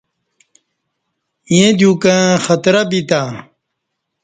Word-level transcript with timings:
ییں 1.51 1.71
دیوکہ 1.77 2.15
خطرہ 2.45 2.81
بیتہ 2.89 3.21